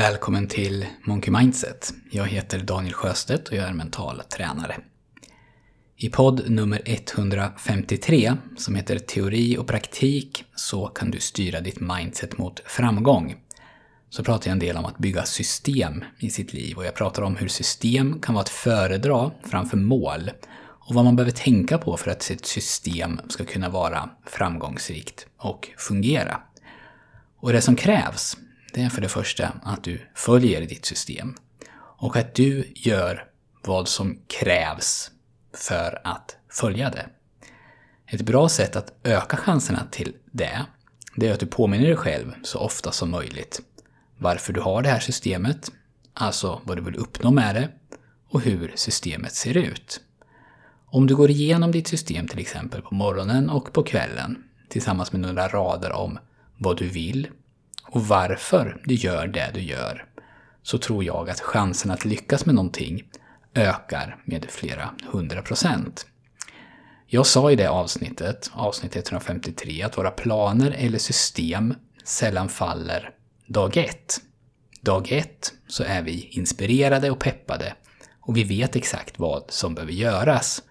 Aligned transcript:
Välkommen 0.00 0.48
till 0.48 0.86
Monkey 1.04 1.30
Mindset. 1.30 1.94
Jag 2.10 2.26
heter 2.26 2.58
Daniel 2.58 2.94
Sjöstedt 2.94 3.48
och 3.48 3.56
jag 3.56 3.68
är 3.68 3.72
mental 3.72 4.22
tränare. 4.36 4.76
I 5.96 6.08
podd 6.08 6.50
nummer 6.50 6.82
153, 6.84 8.32
som 8.56 8.74
heter 8.74 8.98
Teori 8.98 9.58
och 9.58 9.66
praktik, 9.66 10.44
så 10.54 10.86
kan 10.86 11.10
du 11.10 11.20
styra 11.20 11.60
ditt 11.60 11.80
mindset 11.80 12.38
mot 12.38 12.60
framgång. 12.66 13.36
Så 14.10 14.24
pratar 14.24 14.48
jag 14.48 14.52
en 14.52 14.58
del 14.58 14.76
om 14.76 14.84
att 14.84 14.98
bygga 14.98 15.24
system 15.24 16.04
i 16.18 16.30
sitt 16.30 16.52
liv 16.52 16.76
och 16.76 16.84
jag 16.84 16.94
pratar 16.94 17.22
om 17.22 17.36
hur 17.36 17.48
system 17.48 18.20
kan 18.20 18.34
vara 18.34 18.42
att 18.42 18.48
föredra 18.48 19.30
framför 19.44 19.76
mål 19.76 20.30
och 20.62 20.94
vad 20.94 21.04
man 21.04 21.16
behöver 21.16 21.36
tänka 21.36 21.78
på 21.78 21.96
för 21.96 22.10
att 22.10 22.22
sitt 22.22 22.46
system 22.46 23.20
ska 23.28 23.44
kunna 23.44 23.68
vara 23.68 24.10
framgångsrikt 24.26 25.26
och 25.36 25.68
fungera. 25.76 26.40
Och 27.40 27.52
det 27.52 27.60
som 27.60 27.76
krävs, 27.76 28.36
det 28.72 28.82
är 28.82 28.88
för 28.88 29.00
det 29.00 29.08
första 29.08 29.48
att 29.62 29.84
du 29.84 30.00
följer 30.14 30.60
ditt 30.60 30.84
system 30.84 31.34
och 31.74 32.16
att 32.16 32.34
du 32.34 32.72
gör 32.74 33.24
vad 33.64 33.88
som 33.88 34.18
krävs 34.26 35.10
för 35.54 36.00
att 36.04 36.36
följa 36.48 36.90
det. 36.90 37.06
Ett 38.06 38.22
bra 38.22 38.48
sätt 38.48 38.76
att 38.76 38.92
öka 39.04 39.36
chanserna 39.36 39.86
till 39.90 40.16
det, 40.32 40.66
det 41.16 41.28
är 41.28 41.32
att 41.32 41.40
du 41.40 41.46
påminner 41.46 41.86
dig 41.86 41.96
själv 41.96 42.34
så 42.42 42.58
ofta 42.58 42.92
som 42.92 43.10
möjligt 43.10 43.60
varför 44.18 44.52
du 44.52 44.60
har 44.60 44.82
det 44.82 44.88
här 44.88 45.00
systemet, 45.00 45.72
alltså 46.14 46.60
vad 46.64 46.76
du 46.76 46.82
vill 46.82 46.96
uppnå 46.96 47.30
med 47.30 47.54
det 47.54 47.68
och 48.28 48.40
hur 48.40 48.72
systemet 48.74 49.34
ser 49.34 49.56
ut. 49.56 50.00
Om 50.86 51.06
du 51.06 51.16
går 51.16 51.30
igenom 51.30 51.72
ditt 51.72 51.88
system 51.88 52.28
till 52.28 52.38
exempel 52.38 52.82
på 52.82 52.94
morgonen 52.94 53.50
och 53.50 53.72
på 53.72 53.82
kvällen 53.82 54.44
tillsammans 54.68 55.12
med 55.12 55.20
några 55.20 55.48
rader 55.48 55.92
om 55.92 56.18
vad 56.58 56.78
du 56.78 56.88
vill 56.88 57.28
och 57.92 58.08
varför 58.08 58.80
du 58.84 58.94
gör 58.94 59.26
det 59.26 59.50
du 59.54 59.60
gör, 59.60 60.04
så 60.62 60.78
tror 60.78 61.04
jag 61.04 61.30
att 61.30 61.40
chansen 61.40 61.90
att 61.90 62.04
lyckas 62.04 62.46
med 62.46 62.54
någonting 62.54 63.04
ökar 63.54 64.22
med 64.24 64.46
flera 64.50 64.90
hundra 65.12 65.42
procent. 65.42 66.06
Jag 67.06 67.26
sa 67.26 67.50
i 67.50 67.56
det 67.56 67.70
avsnittet, 67.70 68.50
avsnitt 68.52 68.96
153, 68.96 69.82
att 69.82 69.98
våra 69.98 70.10
planer 70.10 70.70
eller 70.70 70.98
system 70.98 71.74
sällan 72.04 72.48
faller 72.48 73.10
dag 73.46 73.76
ett. 73.76 74.20
Dag 74.80 75.12
ett 75.12 75.52
så 75.68 75.84
är 75.84 76.02
vi 76.02 76.28
inspirerade 76.30 77.10
och 77.10 77.18
peppade 77.18 77.74
och 78.20 78.36
vi 78.36 78.44
vet 78.44 78.76
exakt 78.76 79.18
vad 79.18 79.44
som 79.48 79.74
behöver 79.74 79.92
göras. 79.92 80.62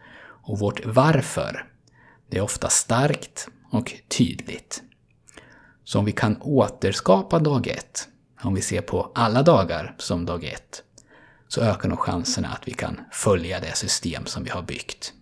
Och 0.44 0.60
vårt 0.60 0.86
varför, 0.86 1.66
det 2.30 2.38
är 2.38 2.42
ofta 2.42 2.70
starkt 2.70 3.48
och 3.72 3.94
tydligt. 4.08 4.84
Så 5.90 6.00
om 6.00 6.06
vi 6.06 6.12
kan 6.12 6.42
återskapa 6.42 7.40
dag 7.40 7.68
ett, 7.68 8.08
om 8.42 8.54
vi 8.54 8.62
ser 8.62 8.82
på 8.82 9.12
alla 9.16 9.44
dagar 9.44 9.96
som 9.98 10.26
dag 10.26 10.44
ett, 10.44 10.84
så 11.48 11.62
ökar 11.62 11.90
nog 11.90 12.00
chanserna 12.00 12.48
att 12.48 12.68
vi 12.68 12.74
kan 12.74 13.00
följa 13.12 13.60
det 13.60 13.78
system 13.78 14.26
som 14.26 14.44
vi 14.44 14.50
har 14.50 14.62
byggt. 14.62 15.14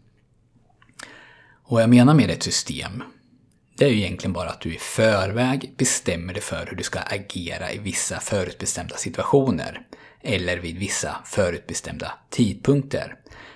Och 1.64 1.72
vad 1.72 1.82
jag 1.82 1.90
menar 1.90 2.14
med 2.14 2.30
ett 2.30 2.44
system, 2.44 3.04
det 3.78 3.86
är 3.86 3.90
ju 3.90 3.98
egentligen 3.98 4.34
bara 4.34 4.50
att 4.50 4.62
du 4.62 4.76
i 4.76 4.78
förväg 4.78 5.74
bestämmer 5.78 6.34
dig 6.34 6.42
för 6.42 6.66
hur 6.66 6.78
du 6.78 6.84
ska 6.84 7.00
agera 7.00 7.72
i 7.72 7.78
vissa 7.78 8.20
förutbestämda 8.20 8.96
situationer, 8.96 9.81
eller 10.22 10.58
vid 10.58 10.78
vissa 10.78 11.18
förutbestämda 11.26 12.14
tidpunkter, 12.30 13.16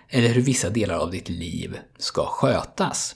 eller 0.09 0.29
hur 0.29 0.41
vissa 0.41 0.69
delar 0.69 0.95
av 0.95 1.11
ditt 1.11 1.29
liv 1.29 1.79
ska 1.97 2.25
skötas, 2.25 3.15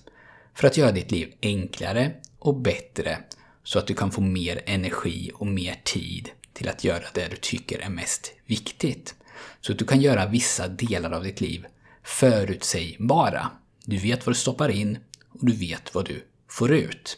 för 0.53 0.67
att 0.67 0.77
göra 0.77 0.91
ditt 0.91 1.11
liv 1.11 1.33
enklare 1.41 2.11
och 2.39 2.55
bättre 2.55 3.17
så 3.65 3.79
att 3.79 3.87
du 3.87 3.93
kan 3.93 4.11
få 4.11 4.21
mer 4.21 4.61
energi 4.65 5.31
och 5.33 5.47
mer 5.47 5.81
tid 5.83 6.29
till 6.53 6.69
att 6.69 6.83
göra 6.83 7.03
det 7.13 7.27
du 7.27 7.35
tycker 7.35 7.79
är 7.79 7.89
mest 7.89 8.33
viktigt. 8.45 9.15
Så 9.61 9.71
att 9.71 9.79
du 9.79 9.85
kan 9.85 10.01
göra 10.01 10.25
vissa 10.25 10.67
delar 10.67 11.11
av 11.11 11.23
ditt 11.23 11.41
liv 11.41 11.65
förutsägbara. 12.03 13.51
Du 13.85 13.97
vet 13.97 14.25
vad 14.25 14.35
du 14.35 14.39
stoppar 14.39 14.69
in 14.69 14.97
och 15.29 15.45
du 15.45 15.53
vet 15.53 15.95
vad 15.95 16.05
du 16.05 16.25
får 16.49 16.73
ut. 16.73 17.17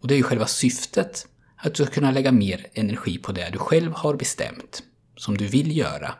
Och 0.00 0.08
det 0.08 0.14
är 0.14 0.16
ju 0.16 0.22
själva 0.22 0.46
syftet, 0.46 1.26
att 1.56 1.74
du 1.74 1.84
ska 1.84 1.94
kunna 1.94 2.10
lägga 2.10 2.32
mer 2.32 2.66
energi 2.74 3.18
på 3.18 3.32
det 3.32 3.50
du 3.52 3.58
själv 3.58 3.92
har 3.92 4.14
bestämt, 4.14 4.82
som 5.16 5.36
du 5.36 5.46
vill 5.46 5.76
göra, 5.76 6.14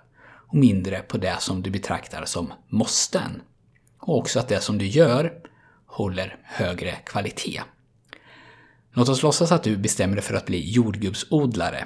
och 0.49 0.55
mindre 0.55 0.99
på 0.99 1.19
det 1.19 1.37
som 1.41 1.63
du 1.63 1.71
betraktar 1.71 2.25
som 2.25 2.53
måsten. 2.69 3.43
Och 3.99 4.19
också 4.19 4.41
att 4.41 4.49
det 4.49 4.61
som 4.61 4.79
du 4.79 4.87
gör 4.87 5.33
håller 5.87 6.39
högre 6.43 6.93
kvalitet. 7.07 7.63
Låt 8.99 9.09
oss 9.09 9.23
låtsas 9.23 9.53
att 9.53 9.63
du 9.63 9.77
bestämmer 9.77 10.17
dig 10.17 10.25
för 10.25 10.35
att 10.35 10.47
bli 10.47 10.71
jordgubbsodlare. 10.71 11.85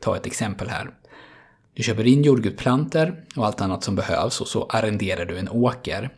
Ta 0.00 0.16
ett 0.16 0.26
exempel 0.26 0.68
här. 0.68 0.90
Du 1.74 1.82
köper 1.82 2.06
in 2.06 2.22
jordgubbsplantor 2.22 3.24
och 3.36 3.46
allt 3.46 3.60
annat 3.60 3.84
som 3.84 3.96
behövs 3.96 4.40
och 4.40 4.48
så 4.48 4.66
arrenderar 4.66 5.24
du 5.24 5.38
en 5.38 5.48
åker. 5.48 6.10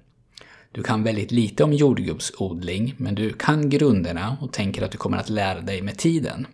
Du 0.72 0.82
kan 0.82 1.02
väldigt 1.02 1.32
lite 1.32 1.64
om 1.64 1.72
jordgubbsodling, 1.72 2.94
men 2.96 3.14
du 3.14 3.32
kan 3.32 3.70
grunderna 3.70 4.36
och 4.40 4.52
tänker 4.52 4.82
att 4.82 4.90
du 4.90 4.98
kommer 4.98 5.18
att 5.18 5.28
lära 5.28 5.60
dig 5.60 5.82
med 5.82 5.98
tiden. 5.98 6.46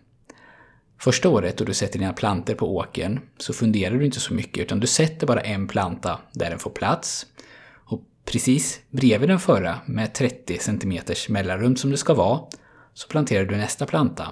Första 0.99 1.29
året 1.29 1.57
då 1.57 1.65
du 1.65 1.73
sätter 1.73 1.99
dina 1.99 2.13
plantor 2.13 2.53
på 2.53 2.75
åkern 2.75 3.19
så 3.37 3.53
funderar 3.53 3.95
du 3.95 4.05
inte 4.05 4.19
så 4.19 4.33
mycket 4.33 4.63
utan 4.63 4.79
du 4.79 4.87
sätter 4.87 5.27
bara 5.27 5.41
en 5.41 5.67
planta 5.67 6.19
där 6.33 6.49
den 6.49 6.59
får 6.59 6.71
plats. 6.71 7.25
Och 7.85 8.01
precis 8.25 8.79
bredvid 8.89 9.29
den 9.29 9.39
förra, 9.39 9.79
med 9.85 10.13
30 10.13 10.57
cm 10.59 10.99
mellanrum 11.29 11.75
som 11.75 11.91
det 11.91 11.97
ska 11.97 12.13
vara, 12.13 12.39
så 12.93 13.07
planterar 13.07 13.45
du 13.45 13.57
nästa 13.57 13.85
planta. 13.85 14.27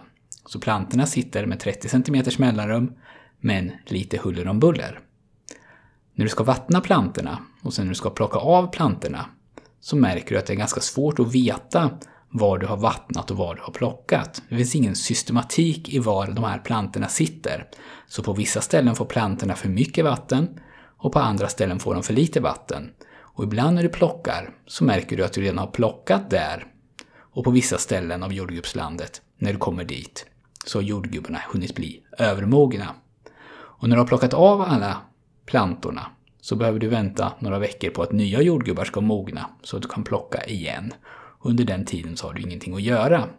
Så 0.46 0.60
plantorna 0.60 1.06
sitter 1.06 1.46
med 1.46 1.60
30 1.60 1.90
cm 1.90 2.24
mellanrum, 2.38 2.94
men 3.40 3.72
lite 3.86 4.18
huller 4.18 4.48
om 4.48 4.60
buller. 4.60 5.00
När 6.14 6.26
du 6.26 6.30
ska 6.30 6.44
vattna 6.44 6.82
plantorna 6.82 7.38
och 7.62 7.74
sen 7.74 7.86
när 7.86 7.90
du 7.90 7.96
ska 7.96 8.10
plocka 8.10 8.40
av 8.40 8.72
plantorna 8.72 9.26
så 9.80 9.96
märker 9.96 10.30
du 10.30 10.38
att 10.38 10.46
det 10.46 10.54
är 10.54 10.58
ganska 10.58 10.82
svårt 10.82 11.20
att 11.20 11.36
veta 11.36 11.90
var 12.30 12.58
du 12.58 12.66
har 12.66 12.78
vattnat 12.78 13.32
och 13.32 13.38
var 13.38 13.56
du 13.56 13.62
har 13.62 13.74
plockat. 13.74 14.42
Det 14.50 14.56
finns 14.56 14.76
ingen 14.76 14.96
systematik 14.96 15.90
i 15.90 16.00
var 16.00 16.28
de 16.28 16.44
här 16.44 16.60
plantorna 16.60 17.08
sitter. 17.08 17.68
Så 18.08 18.24
på 18.24 18.34
vissa 18.34 18.62
ställen 18.62 18.96
får 18.96 19.06
plantorna 19.06 19.56
för 19.56 19.70
mycket 19.70 20.06
vatten 20.06 20.60
och 20.98 21.12
på 21.12 21.20
andra 21.20 21.48
ställen 21.48 21.80
får 21.80 21.94
de 21.94 22.04
för 22.04 22.14
lite 22.14 22.40
vatten. 22.40 22.90
Och 23.14 23.44
ibland 23.44 23.76
när 23.76 23.84
du 23.84 23.90
plockar 23.90 24.50
så 24.68 24.84
märker 24.84 25.18
du 25.18 25.26
att 25.26 25.34
du 25.34 25.42
redan 25.42 25.58
har 25.58 25.68
plockat 25.68 26.30
där 26.30 26.68
och 27.32 27.44
på 27.44 27.52
vissa 27.52 27.78
ställen 27.78 28.24
av 28.24 28.34
jordgubbslandet, 28.34 29.22
när 29.38 29.54
du 29.54 29.60
kommer 29.60 29.84
dit, 29.84 30.26
så 30.66 30.78
har 30.78 30.84
jordgubbarna 30.84 31.40
hunnit 31.54 31.76
bli 31.76 32.04
övermogna. 32.18 32.96
Och 33.54 33.90
när 33.90 33.96
du 33.96 34.02
har 34.02 34.08
plockat 34.08 34.34
av 34.34 34.62
alla 34.62 35.02
plantorna 35.46 36.06
så 36.42 36.56
behöver 36.56 36.80
du 36.80 36.88
vänta 36.88 37.34
några 37.40 37.60
veckor 37.60 37.90
på 37.90 38.04
att 38.04 38.12
nya 38.12 38.42
jordgubbar 38.42 38.86
ska 38.86 39.02
mogna 39.02 39.50
så 39.64 39.78
att 39.78 39.84
du 39.84 39.90
kan 39.90 40.04
plocka 40.04 40.46
igen. 40.46 40.94
Under 41.44 41.64
den 41.64 41.86
tiden 41.86 42.18
så 42.18 42.28
har 42.28 42.34
du 42.34 42.42
ingenting 42.42 42.76
att 42.76 42.82
göra. 42.82 43.30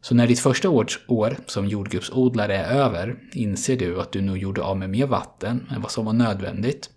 Så 0.00 0.14
när 0.14 0.26
ditt 0.26 0.40
första 0.40 0.70
år 0.70 1.36
som 1.46 1.66
jordgubbsodlare 1.66 2.56
är 2.56 2.74
över 2.74 3.16
inser 3.32 3.76
du 3.76 4.00
att 4.00 4.12
du 4.12 4.20
nog 4.20 4.38
gjorde 4.38 4.62
av 4.62 4.78
med 4.78 4.90
mer 4.90 5.06
vatten 5.06 5.66
än 5.74 5.82
vad 5.82 5.90
som 5.90 6.04
var 6.04 6.12
nödvändigt 6.12 6.90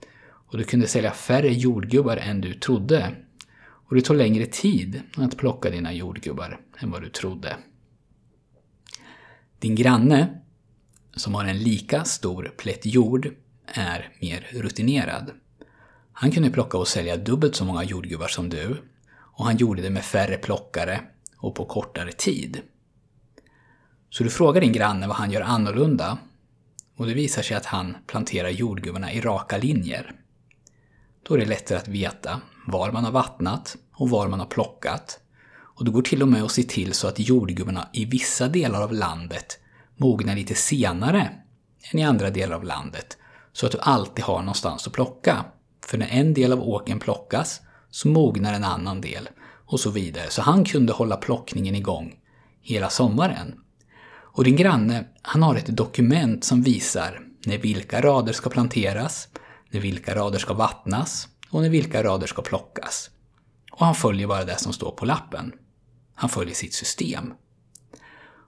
och 0.47 0.57
du 0.57 0.63
kunde 0.63 0.87
sälja 0.87 1.11
färre 1.11 1.53
jordgubbar 1.53 2.17
än 2.17 2.41
du 2.41 2.53
trodde. 2.53 3.11
Och 3.87 3.95
det 3.95 4.01
tog 4.01 4.17
längre 4.17 4.45
tid 4.45 5.01
att 5.15 5.37
plocka 5.37 5.69
dina 5.69 5.93
jordgubbar 5.93 6.59
än 6.79 6.91
vad 6.91 7.01
du 7.01 7.09
trodde. 7.09 7.57
Din 9.59 9.75
granne, 9.75 10.41
som 11.15 11.35
har 11.35 11.45
en 11.45 11.57
lika 11.57 12.03
stor 12.03 12.53
plätt 12.57 12.85
jord, 12.85 13.29
är 13.65 14.13
mer 14.21 14.47
rutinerad. 14.51 15.31
Han 16.13 16.31
kunde 16.31 16.49
plocka 16.49 16.77
och 16.77 16.87
sälja 16.87 17.17
dubbelt 17.17 17.55
så 17.55 17.65
många 17.65 17.83
jordgubbar 17.83 18.27
som 18.27 18.49
du 18.49 18.77
och 19.37 19.45
han 19.45 19.57
gjorde 19.57 19.81
det 19.81 19.89
med 19.89 20.05
färre 20.05 20.37
plockare 20.37 21.01
och 21.37 21.55
på 21.55 21.65
kortare 21.65 22.11
tid. 22.11 22.61
Så 24.09 24.23
du 24.23 24.29
frågar 24.29 24.61
din 24.61 24.73
granne 24.73 25.07
vad 25.07 25.15
han 25.15 25.31
gör 25.31 25.41
annorlunda 25.41 26.17
och 26.95 27.05
det 27.05 27.13
visar 27.13 27.41
sig 27.41 27.57
att 27.57 27.65
han 27.65 27.97
planterar 28.07 28.49
jordgubbarna 28.49 29.13
i 29.13 29.21
raka 29.21 29.57
linjer. 29.57 30.15
Då 31.27 31.33
är 31.33 31.37
det 31.37 31.45
lättare 31.45 31.77
att 31.77 31.87
veta 31.87 32.41
var 32.67 32.91
man 32.91 33.03
har 33.03 33.11
vattnat 33.11 33.77
och 33.93 34.09
var 34.09 34.27
man 34.27 34.39
har 34.39 34.47
plockat. 34.47 35.19
Och 35.57 35.85
det 35.85 35.91
går 35.91 36.01
till 36.01 36.21
och 36.21 36.27
med 36.27 36.43
att 36.43 36.51
se 36.51 36.63
till 36.63 36.93
så 36.93 37.07
att 37.07 37.19
jordgubbarna 37.19 37.87
i 37.93 38.05
vissa 38.05 38.47
delar 38.47 38.81
av 38.81 38.93
landet 38.93 39.59
mognar 39.95 40.35
lite 40.35 40.55
senare 40.55 41.29
än 41.91 41.99
i 41.99 42.03
andra 42.03 42.29
delar 42.29 42.55
av 42.55 42.63
landet. 42.63 43.17
Så 43.53 43.65
att 43.65 43.71
du 43.71 43.77
alltid 43.81 44.25
har 44.25 44.39
någonstans 44.39 44.87
att 44.87 44.93
plocka. 44.93 45.45
För 45.85 45.97
när 45.97 46.07
en 46.07 46.33
del 46.33 46.53
av 46.53 46.61
åken 46.61 46.99
plockas 46.99 47.61
så 47.89 48.07
mognar 48.07 48.53
en 48.53 48.63
annan 48.63 49.01
del 49.01 49.29
och 49.65 49.79
så 49.79 49.89
vidare. 49.89 50.29
Så 50.29 50.41
han 50.41 50.65
kunde 50.65 50.93
hålla 50.93 51.17
plockningen 51.17 51.75
igång 51.75 52.15
hela 52.61 52.89
sommaren. 52.89 53.55
Och 54.09 54.43
din 54.43 54.55
granne, 54.55 55.05
han 55.21 55.43
har 55.43 55.55
ett 55.55 55.77
dokument 55.77 56.43
som 56.43 56.61
visar 56.61 57.21
när 57.45 57.57
vilka 57.57 58.01
rader 58.01 58.33
ska 58.33 58.49
planteras, 58.49 59.27
när 59.69 59.79
vilka 59.79 60.15
rader 60.15 60.39
ska 60.39 60.53
vattnas 60.53 61.27
och 61.49 61.61
när 61.61 61.69
vilka 61.69 62.03
rader 62.03 62.27
ska 62.27 62.41
plockas. 62.41 63.09
Och 63.71 63.85
han 63.85 63.95
följer 63.95 64.27
bara 64.27 64.45
det 64.45 64.57
som 64.57 64.73
står 64.73 64.91
på 64.91 65.05
lappen. 65.05 65.53
Han 66.15 66.29
följer 66.29 66.55
sitt 66.55 66.73
system. 66.73 67.33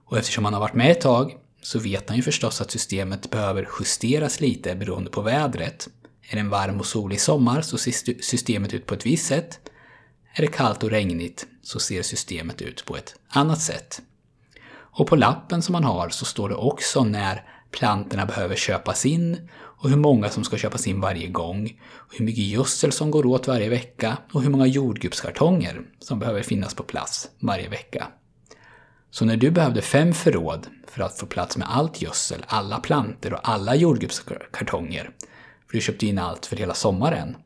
Och 0.06 0.18
eftersom 0.18 0.44
han 0.44 0.54
har 0.54 0.60
varit 0.60 0.74
med 0.74 0.90
ett 0.90 1.00
tag 1.00 1.36
så 1.62 1.78
vet 1.78 2.08
han 2.08 2.16
ju 2.16 2.22
förstås 2.22 2.60
att 2.60 2.70
systemet 2.70 3.30
behöver 3.30 3.68
justeras 3.78 4.40
lite 4.40 4.74
beroende 4.74 5.10
på 5.10 5.22
vädret. 5.22 5.88
Är 6.30 6.34
det 6.34 6.40
en 6.40 6.50
varm 6.50 6.80
och 6.80 6.86
solig 6.86 7.20
sommar 7.20 7.62
så 7.62 7.78
ser 7.78 8.22
systemet 8.22 8.74
ut 8.74 8.86
på 8.86 8.94
ett 8.94 9.06
visst 9.06 9.26
sätt. 9.26 9.60
Är 10.34 10.42
det 10.42 10.48
kallt 10.48 10.82
och 10.82 10.90
regnigt 10.90 11.46
så 11.62 11.80
ser 11.80 12.02
systemet 12.02 12.62
ut 12.62 12.84
på 12.84 12.96
ett 12.96 13.14
annat 13.28 13.62
sätt. 13.62 14.02
Och 14.70 15.06
på 15.06 15.16
lappen 15.16 15.62
som 15.62 15.72
man 15.72 15.84
har 15.84 16.08
så 16.08 16.24
står 16.24 16.48
det 16.48 16.54
också 16.54 17.04
när 17.04 17.59
plantorna 17.70 18.26
behöver 18.26 18.56
köpas 18.56 19.06
in 19.06 19.48
och 19.52 19.90
hur 19.90 19.96
många 19.96 20.28
som 20.28 20.44
ska 20.44 20.56
köpas 20.56 20.86
in 20.86 21.00
varje 21.00 21.26
gång, 21.26 21.80
och 21.92 22.14
hur 22.18 22.24
mycket 22.24 22.44
gödsel 22.44 22.92
som 22.92 23.10
går 23.10 23.26
åt 23.26 23.48
varje 23.48 23.68
vecka 23.68 24.16
och 24.32 24.42
hur 24.42 24.50
många 24.50 24.66
jordgubbskartonger 24.66 25.82
som 25.98 26.18
behöver 26.18 26.42
finnas 26.42 26.74
på 26.74 26.82
plats 26.82 27.30
varje 27.40 27.68
vecka. 27.68 28.06
Så 29.10 29.24
när 29.24 29.36
du 29.36 29.50
behövde 29.50 29.82
fem 29.82 30.12
förråd 30.12 30.66
för 30.86 31.02
att 31.02 31.18
få 31.18 31.26
plats 31.26 31.56
med 31.56 31.68
allt 31.70 32.02
gödsel, 32.02 32.44
alla 32.46 32.80
planter 32.80 33.32
och 33.32 33.48
alla 33.48 33.74
jordgubbskartonger, 33.74 35.10
för 35.66 35.72
du 35.76 35.80
köpte 35.80 36.06
in 36.06 36.18
allt 36.18 36.46
för 36.46 36.56
hela 36.56 36.74
sommaren, 36.74 37.36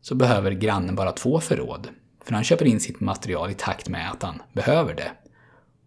så 0.00 0.14
behöver 0.14 0.50
grannen 0.50 0.94
bara 0.94 1.12
två 1.12 1.40
förråd, 1.40 1.88
för 2.24 2.32
han 2.32 2.44
köper 2.44 2.64
in 2.64 2.80
sitt 2.80 3.00
material 3.00 3.50
i 3.50 3.54
takt 3.54 3.88
med 3.88 4.10
att 4.10 4.22
han 4.22 4.42
behöver 4.52 4.94
det. 4.94 5.12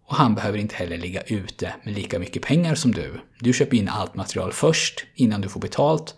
Och 0.10 0.16
han 0.16 0.36
behöver 0.36 0.58
inte 0.58 0.76
heller 0.76 0.98
ligga 0.98 1.22
ute 1.22 1.76
med 1.84 1.96
lika 1.96 2.20
mycket 2.20 2.42
pengar 2.42 2.76
som 2.76 2.92
du. 2.92 3.20
Du 3.40 3.54
köper 3.54 3.78
in 3.78 3.90
allt 3.90 4.16
material 4.16 4.52
först, 4.54 5.06
innan 5.16 5.42
du 5.42 5.50
får 5.50 5.60
betalt, 5.60 6.16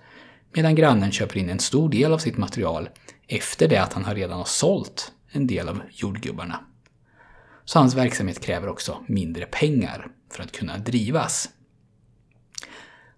medan 0.53 0.75
grannen 0.75 1.11
köper 1.11 1.37
in 1.37 1.49
en 1.49 1.59
stor 1.59 1.89
del 1.89 2.13
av 2.13 2.17
sitt 2.17 2.37
material 2.37 2.89
efter 3.27 3.67
det 3.67 3.77
att 3.77 3.93
han 3.93 4.15
redan 4.15 4.37
har 4.37 4.45
sålt 4.45 5.11
en 5.31 5.47
del 5.47 5.69
av 5.69 5.81
jordgubbarna. 5.91 6.59
Så 7.65 7.79
hans 7.79 7.95
verksamhet 7.95 8.39
kräver 8.39 8.69
också 8.69 9.03
mindre 9.07 9.45
pengar 9.45 10.07
för 10.33 10.43
att 10.43 10.51
kunna 10.51 10.77
drivas. 10.77 11.49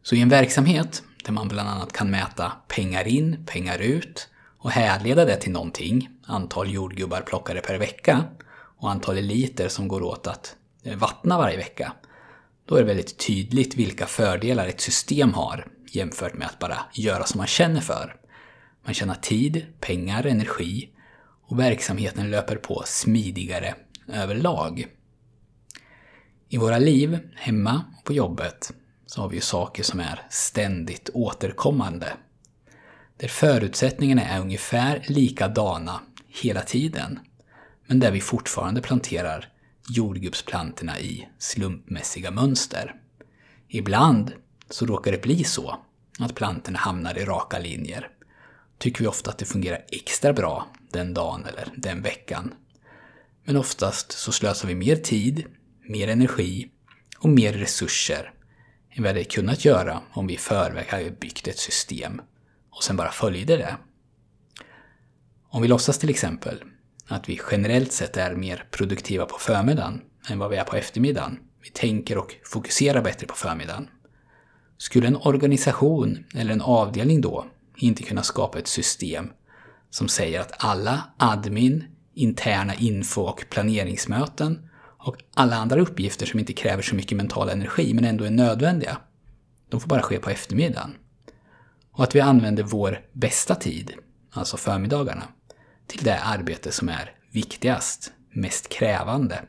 Så 0.01 0.15
i 0.15 0.21
en 0.21 0.29
verksamhet 0.29 1.03
där 1.25 1.31
man 1.31 1.47
bland 1.47 1.69
annat 1.69 1.93
kan 1.93 2.11
mäta 2.11 2.51
pengar 2.67 3.07
in, 3.07 3.45
pengar 3.45 3.79
ut 3.79 4.29
och 4.57 4.71
härleda 4.71 5.25
det 5.25 5.35
till 5.35 5.51
någonting, 5.51 6.09
antal 6.25 6.73
jordgubbar 6.73 7.21
plockade 7.21 7.61
per 7.61 7.77
vecka 7.77 8.23
och 8.77 8.91
antal 8.91 9.15
liter 9.15 9.67
som 9.67 9.87
går 9.87 10.01
åt 10.01 10.27
att 10.27 10.55
Eh, 10.83 10.97
vattna 10.97 11.37
varje 11.37 11.57
vecka, 11.57 11.93
då 12.65 12.75
är 12.75 12.79
det 12.79 12.87
väldigt 12.87 13.17
tydligt 13.27 13.75
vilka 13.75 14.05
fördelar 14.05 14.67
ett 14.67 14.81
system 14.81 15.33
har 15.33 15.67
jämfört 15.91 16.33
med 16.33 16.47
att 16.47 16.59
bara 16.59 16.77
göra 16.93 17.23
som 17.23 17.37
man 17.37 17.47
känner 17.47 17.81
för. 17.81 18.15
Man 18.85 18.93
tjänar 18.93 19.15
tid, 19.15 19.65
pengar, 19.79 20.25
energi 20.25 20.89
och 21.47 21.59
verksamheten 21.59 22.31
löper 22.31 22.55
på 22.55 22.83
smidigare 22.85 23.75
överlag. 24.07 24.85
I 26.49 26.57
våra 26.57 26.77
liv, 26.77 27.19
hemma 27.35 27.85
och 27.97 28.05
på 28.05 28.13
jobbet, 28.13 28.73
så 29.05 29.21
har 29.21 29.29
vi 29.29 29.35
ju 29.35 29.41
saker 29.41 29.83
som 29.83 29.99
är 29.99 30.21
ständigt 30.29 31.09
återkommande. 31.13 32.13
Där 33.17 33.27
förutsättningarna 33.27 34.23
är 34.23 34.41
ungefär 34.41 35.03
likadana 35.07 36.01
hela 36.27 36.61
tiden, 36.61 37.19
men 37.85 37.99
där 37.99 38.11
vi 38.11 38.21
fortfarande 38.21 38.81
planterar 38.81 39.50
jordgubbsplantorna 39.89 40.99
i 40.99 41.27
slumpmässiga 41.37 42.31
mönster. 42.31 42.95
Ibland 43.67 44.33
så 44.69 44.85
råkar 44.85 45.11
det 45.11 45.21
bli 45.21 45.43
så 45.43 45.79
att 46.19 46.35
plantorna 46.35 46.79
hamnar 46.79 47.17
i 47.17 47.25
raka 47.25 47.59
linjer. 47.59 48.09
Tycker 48.77 49.01
vi 49.01 49.07
ofta 49.07 49.29
att 49.31 49.37
det 49.37 49.45
fungerar 49.45 49.85
extra 49.91 50.33
bra 50.33 50.67
den 50.91 51.13
dagen 51.13 51.45
eller 51.45 51.73
den 51.75 52.01
veckan. 52.01 52.53
Men 53.43 53.57
oftast 53.57 54.11
så 54.11 54.31
slösar 54.31 54.67
vi 54.67 54.75
mer 54.75 54.95
tid, 54.95 55.45
mer 55.89 56.07
energi 56.07 56.71
och 57.17 57.29
mer 57.29 57.53
resurser 57.53 58.33
än 58.89 59.03
vi 59.03 59.09
hade 59.09 59.23
kunnat 59.23 59.65
göra 59.65 60.01
om 60.11 60.27
vi 60.27 60.33
i 60.33 60.37
förväg 60.37 60.87
hade 60.87 61.11
byggt 61.11 61.47
ett 61.47 61.59
system 61.59 62.21
och 62.69 62.83
sen 62.83 62.97
bara 62.97 63.11
följde 63.11 63.57
det. 63.57 63.77
Om 65.49 65.61
vi 65.61 65.67
låtsas 65.67 65.97
till 65.97 66.09
exempel 66.09 66.63
att 67.11 67.29
vi 67.29 67.39
generellt 67.51 67.91
sett 67.91 68.17
är 68.17 68.35
mer 68.35 68.63
produktiva 68.71 69.25
på 69.25 69.37
förmiddagen 69.37 70.01
än 70.29 70.39
vad 70.39 70.49
vi 70.49 70.57
är 70.57 70.63
på 70.63 70.75
eftermiddagen. 70.75 71.39
Vi 71.63 71.69
tänker 71.69 72.17
och 72.17 72.35
fokuserar 72.43 73.01
bättre 73.01 73.27
på 73.27 73.35
förmiddagen. 73.35 73.87
Skulle 74.77 75.07
en 75.07 75.15
organisation 75.15 76.25
eller 76.35 76.53
en 76.53 76.61
avdelning 76.61 77.21
då 77.21 77.45
inte 77.77 78.03
kunna 78.03 78.23
skapa 78.23 78.59
ett 78.59 78.67
system 78.67 79.29
som 79.89 80.07
säger 80.07 80.39
att 80.39 80.65
alla 80.65 81.03
admin, 81.17 81.83
interna 82.13 82.75
info 82.75 83.21
och 83.21 83.45
planeringsmöten 83.49 84.69
och 84.97 85.15
alla 85.33 85.55
andra 85.55 85.81
uppgifter 85.81 86.25
som 86.25 86.39
inte 86.39 86.53
kräver 86.53 86.83
så 86.83 86.95
mycket 86.95 87.17
mental 87.17 87.49
energi 87.49 87.93
men 87.93 88.05
ändå 88.05 88.23
är 88.23 88.31
nödvändiga, 88.31 88.97
de 89.69 89.79
får 89.79 89.87
bara 89.87 90.01
ske 90.01 90.17
på 90.17 90.29
eftermiddagen. 90.29 90.95
Och 91.91 92.03
att 92.03 92.15
vi 92.15 92.19
använder 92.19 92.63
vår 92.63 92.99
bästa 93.13 93.55
tid, 93.55 93.93
alltså 94.31 94.57
förmiddagarna, 94.57 95.23
till 95.91 96.03
det 96.03 96.19
arbete 96.19 96.71
som 96.71 96.89
är 96.89 97.15
viktigast, 97.31 98.13
mest 98.29 98.69
krävande 98.69 99.43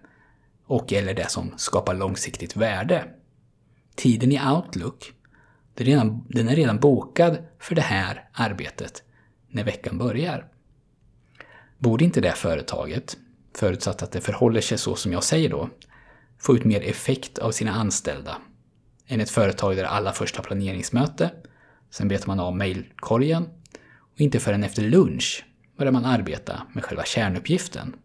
och 0.66 0.92
eller 0.92 1.14
det 1.14 1.30
som 1.30 1.54
skapar 1.56 1.94
långsiktigt 1.94 2.56
värde. 2.56 3.04
Tiden 3.96 4.32
i 4.32 4.40
Outlook, 4.40 5.12
den 5.74 6.48
är 6.48 6.56
redan 6.56 6.78
bokad 6.78 7.38
för 7.58 7.74
det 7.74 7.82
här 7.82 8.28
arbetet 8.32 9.02
när 9.48 9.64
veckan 9.64 9.98
börjar. 9.98 10.48
Borde 11.78 12.04
inte 12.04 12.20
det 12.20 12.32
företaget, 12.32 13.16
förutsatt 13.56 14.02
att 14.02 14.12
det 14.12 14.20
förhåller 14.20 14.60
sig 14.60 14.78
så 14.78 14.96
som 14.96 15.12
jag 15.12 15.24
säger 15.24 15.50
då, 15.50 15.70
få 16.38 16.56
ut 16.56 16.64
mer 16.64 16.80
effekt 16.80 17.38
av 17.38 17.50
sina 17.50 17.72
anställda 17.72 18.36
än 19.06 19.20
ett 19.20 19.30
företag 19.30 19.76
där 19.76 19.84
alla 19.84 20.12
först 20.12 20.36
har 20.36 20.44
planeringsmöte, 20.44 21.30
sen 21.90 22.08
betar 22.08 22.26
man 22.26 22.40
av 22.40 22.56
mejlkorgen 22.56 23.48
och 24.14 24.20
inte 24.20 24.40
förrän 24.40 24.64
efter 24.64 24.82
lunch 24.82 25.44
börjar 25.82 25.92
man 25.92 26.04
arbeta 26.04 26.66
med 26.72 26.84
själva 26.84 27.04
kärnuppgiften, 27.04 27.96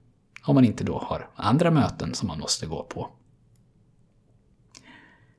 om 0.43 0.55
man 0.55 0.65
inte 0.65 0.83
då 0.83 0.99
har 0.99 1.29
andra 1.35 1.71
möten 1.71 2.13
som 2.13 2.27
man 2.27 2.39
måste 2.39 2.65
gå 2.65 2.83
på. 2.83 3.09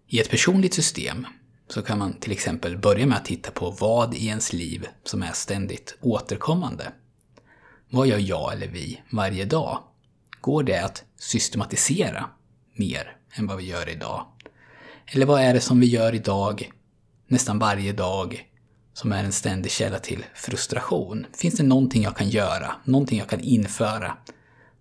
I 0.06 0.20
ett 0.20 0.30
personligt 0.30 0.74
system 0.74 1.26
så 1.68 1.82
kan 1.82 1.98
man 1.98 2.12
till 2.12 2.32
exempel 2.32 2.78
börja 2.78 3.06
med 3.06 3.16
att 3.16 3.24
titta 3.24 3.50
på 3.50 3.70
vad 3.70 4.14
i 4.14 4.26
ens 4.26 4.52
liv 4.52 4.86
som 5.04 5.22
är 5.22 5.32
ständigt 5.32 5.96
återkommande. 6.00 6.92
Vad 7.90 8.06
gör 8.06 8.18
jag 8.18 8.52
eller 8.52 8.68
vi 8.68 9.02
varje 9.12 9.44
dag? 9.44 9.82
Går 10.40 10.62
det 10.62 10.84
att 10.84 11.04
systematisera 11.16 12.30
mer 12.74 13.16
än 13.32 13.46
vad 13.46 13.56
vi 13.56 13.64
gör 13.64 13.88
idag? 13.88 14.26
Eller 15.06 15.26
vad 15.26 15.40
är 15.40 15.54
det 15.54 15.60
som 15.60 15.80
vi 15.80 15.86
gör 15.86 16.14
idag, 16.14 16.70
nästan 17.26 17.58
varje 17.58 17.92
dag, 17.92 18.48
som 18.98 19.12
är 19.12 19.24
en 19.24 19.32
ständig 19.32 19.72
källa 19.72 19.98
till 19.98 20.24
frustration? 20.34 21.26
Finns 21.36 21.54
det 21.54 21.62
någonting 21.62 22.02
jag 22.02 22.16
kan 22.16 22.28
göra, 22.28 22.74
någonting 22.84 23.18
jag 23.18 23.28
kan 23.28 23.40
införa 23.40 24.16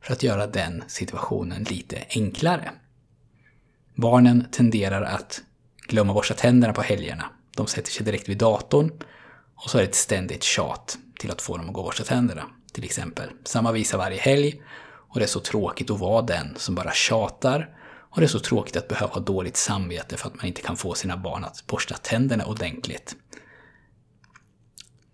för 0.02 0.14
att 0.14 0.24
göra 0.24 0.48
den 0.48 0.84
situationen 0.88 1.64
lite 1.64 2.04
enklare? 2.10 2.72
Barnen 3.96 4.48
tenderar 4.52 5.02
att 5.02 5.42
glömma 5.88 6.14
borsta 6.14 6.34
tänderna 6.34 6.74
på 6.74 6.82
helgerna. 6.82 7.26
De 7.56 7.68
sätter 7.68 7.92
sig 7.92 8.06
direkt 8.06 8.30
vid 8.30 8.38
datorn 8.38 8.92
och 9.56 9.70
så 9.70 9.78
är 9.78 9.82
det 9.82 9.88
ett 9.88 9.96
ständigt 9.96 10.44
tjat 10.44 10.98
till 11.20 11.32
att 11.32 11.42
få 11.42 11.58
dem 11.58 11.68
att 11.68 11.74
gå 11.74 11.82
och 11.82 11.86
borsta 11.86 12.04
tänderna, 12.04 12.44
till 12.74 12.84
exempel. 12.84 13.30
Samma 13.44 13.72
visa 13.72 13.98
varje 13.98 14.20
helg 14.20 14.62
och 14.86 15.20
det 15.20 15.26
är 15.26 15.28
så 15.28 15.40
tråkigt 15.40 15.90
att 15.90 16.00
vara 16.00 16.22
den 16.22 16.56
som 16.58 16.76
bara 16.76 16.92
tjatar 16.92 17.70
och 18.10 18.20
det 18.20 18.26
är 18.26 18.28
så 18.28 18.40
tråkigt 18.40 18.78
att 18.78 18.88
behöva 18.88 19.14
ha 19.14 19.22
dåligt 19.22 19.58
samvete 19.58 20.18
för 20.18 20.28
att 20.28 20.36
man 20.36 20.46
inte 20.46 20.62
kan 20.62 20.78
få 20.78 20.94
sina 20.94 21.18
barn 21.18 21.44
att 21.44 21.68
borsta 21.68 21.98
tänderna 21.98 22.46
ordentligt. 22.46 23.16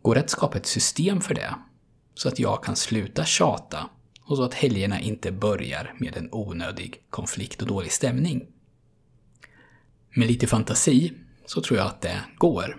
Går 0.04 0.16
det 0.16 0.22
att 0.22 0.30
skapa 0.30 0.58
ett 0.58 0.66
system 0.66 1.22
för 1.22 1.34
det? 1.34 1.56
Så 2.16 2.28
att 2.28 2.40
jag 2.40 2.64
kan 2.64 2.76
sluta 2.76 3.26
tjata 3.26 3.90
och 4.26 4.38
så 4.38 4.44
att 4.44 4.54
helgerna 4.54 5.00
inte 5.00 5.32
börjar 5.32 5.94
med 5.98 6.18
en 6.18 6.30
onödig 6.32 7.04
konflikt 7.10 7.62
och 7.62 7.68
dålig 7.68 7.92
stämning. 7.92 8.48
Med 10.16 10.28
lite 10.28 10.48
fantasi 10.48 11.14
så 11.46 11.62
tror 11.62 11.80
jag 11.80 11.88
att 11.88 12.02
det 12.02 12.20
går. 12.38 12.78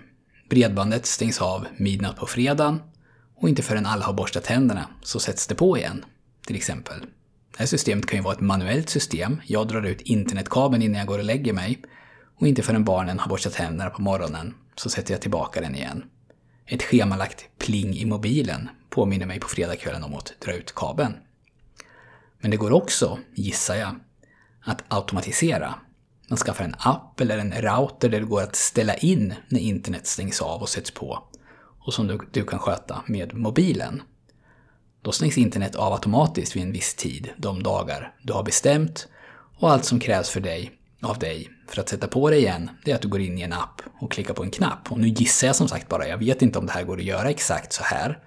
Bredbandet 0.51 1.07
stängs 1.07 1.41
av 1.41 1.67
midnatt 1.77 2.17
på 2.17 2.27
fredagen 2.27 2.83
och 3.37 3.49
inte 3.49 3.63
förrän 3.63 3.87
alla 3.87 4.05
har 4.05 4.13
borstat 4.13 4.45
tänderna 4.45 4.89
så 5.03 5.21
sätts 5.21 5.47
det 5.47 5.55
på 5.55 5.79
igen, 5.79 6.05
till 6.47 6.57
exempel. 6.57 7.01
Det 7.53 7.59
här 7.59 7.67
systemet 7.67 8.07
kan 8.07 8.19
ju 8.19 8.23
vara 8.23 8.35
ett 8.35 8.41
manuellt 8.41 8.89
system. 8.89 9.41
Jag 9.47 9.69
drar 9.69 9.83
ut 9.83 10.01
internetkabeln 10.01 10.83
innan 10.83 10.99
jag 10.99 11.07
går 11.07 11.19
och 11.19 11.25
lägger 11.25 11.53
mig. 11.53 11.83
Och 12.37 12.49
inte 12.49 12.63
förrän 12.63 12.85
barnen 12.85 13.19
har 13.19 13.29
borstat 13.29 13.53
tänderna 13.53 13.91
på 13.91 14.03
morgonen 14.03 14.55
så 14.75 14.91
sätter 14.91 15.15
jag 15.15 15.21
tillbaka 15.21 15.61
den 15.61 15.75
igen. 15.75 16.05
Ett 16.67 16.83
schemalagt 16.83 17.49
pling 17.59 17.97
i 17.97 18.05
mobilen 18.05 18.69
påminner 18.91 19.27
mig 19.27 19.41
på 19.41 19.49
fredagskvällen 19.49 20.05
om 20.05 20.15
att 20.15 20.33
dra 20.41 20.53
ut 20.53 20.75
kabeln. 20.75 21.15
Men 22.39 22.51
det 22.51 22.57
går 22.57 22.73
också, 22.73 23.19
gissar 23.35 23.75
jag, 23.75 23.95
att 24.61 24.85
automatisera. 24.89 25.75
Man 26.29 26.39
skaffar 26.39 26.65
en 26.65 26.77
app 26.79 27.21
eller 27.21 27.39
en 27.39 27.53
router 27.53 28.09
där 28.09 28.21
det 28.21 28.27
går 28.27 28.43
att 28.43 28.57
ställa 28.57 28.95
in 28.95 29.35
när 29.49 29.61
internet 29.61 30.07
stängs 30.07 30.41
av 30.41 30.63
och 30.63 30.69
sätts 30.69 30.91
på 30.91 31.23
och 31.79 31.95
som 31.95 32.07
du, 32.07 32.19
du 32.33 32.45
kan 32.45 32.59
sköta 32.59 33.03
med 33.07 33.35
mobilen. 33.35 34.03
Då 35.03 35.13
stängs 35.13 35.39
internet 35.39 35.75
av 35.75 35.93
automatiskt 35.93 36.57
vid 36.57 36.63
en 36.63 36.73
viss 36.73 36.95
tid, 36.95 37.31
de 37.37 37.63
dagar 37.63 38.15
du 38.23 38.33
har 38.33 38.43
bestämt 38.43 39.09
och 39.59 39.71
allt 39.71 39.85
som 39.85 40.01
krävs 40.01 40.31
för 40.31 40.41
dig 40.41 40.73
av 41.05 41.19
dig 41.19 41.51
för 41.69 41.81
att 41.81 41.89
sätta 41.89 42.09
på 42.09 42.31
det 42.31 42.37
igen, 42.37 42.71
det 42.85 42.91
är 42.91 42.95
att 42.95 43.03
du 43.03 43.09
går 43.09 43.21
in 43.21 43.39
i 43.39 43.43
en 43.43 43.53
app 43.53 43.83
och 44.01 44.13
klickar 44.13 44.35
på 44.35 44.43
en 44.43 44.51
knapp. 44.51 44.93
Och 44.93 44.99
nu 44.99 45.09
gissar 45.09 45.47
jag 45.47 45.57
som 45.57 45.69
sagt 45.69 45.89
bara, 45.89 46.09
jag 46.09 46.19
vet 46.19 46.43
inte 46.43 46.59
om 46.59 46.67
det 46.67 46.73
här 46.73 46.85
går 46.85 46.99
att 46.99 47.05
göra 47.05 47.31
exakt 47.31 47.73
så 47.73 47.83
här. 47.83 48.19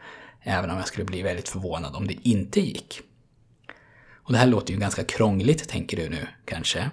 Även 0.41 0.69
om 0.69 0.77
jag 0.77 0.87
skulle 0.87 1.05
bli 1.05 1.21
väldigt 1.21 1.49
förvånad 1.49 1.95
om 1.95 2.07
det 2.07 2.29
inte 2.29 2.59
gick. 2.59 3.01
Och 4.23 4.33
det 4.33 4.39
här 4.39 4.47
låter 4.47 4.73
ju 4.73 4.79
ganska 4.79 5.03
krångligt, 5.03 5.69
tänker 5.69 5.97
du 5.97 6.09
nu 6.09 6.27
kanske. 6.45 6.91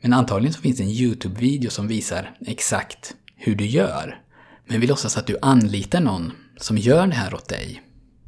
Men 0.00 0.12
antagligen 0.12 0.54
så 0.54 0.60
finns 0.60 0.76
det 0.76 0.82
en 0.82 0.90
YouTube-video 0.90 1.70
som 1.70 1.88
visar 1.88 2.36
exakt 2.46 3.14
hur 3.36 3.54
du 3.54 3.66
gör. 3.66 4.20
Men 4.66 4.80
vi 4.80 4.86
låtsas 4.86 5.16
att 5.16 5.26
du 5.26 5.38
anlitar 5.42 6.00
någon 6.00 6.32
som 6.56 6.78
gör 6.78 7.06
det 7.06 7.14
här 7.14 7.34
åt 7.34 7.48
dig. 7.48 7.82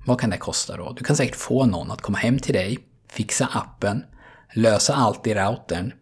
Vad 0.07 0.21
kan 0.21 0.31
det 0.31 0.39
kosta 0.39 0.77
då? 0.77 0.93
Du 0.93 1.05
kan 1.05 1.17
säkert 1.17 1.37
få 1.37 1.67
någon 1.67 1.91
att 1.91 2.03
komma 2.03 2.19
hem 2.19 2.39
till 2.39 2.55
dig, 2.55 2.79
fixa 3.09 3.47
appen, 3.47 4.05
lösa 4.55 4.95
allt 4.95 5.27
i 5.27 5.35
routern 5.35 5.93